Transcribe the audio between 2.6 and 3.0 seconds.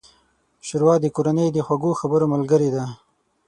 ده.